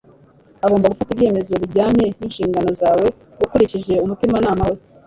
[0.65, 3.07] Ugomba gufata ibyemezo bijyanye ninshingano zawe
[3.43, 4.79] ukurikije umutimanama wawe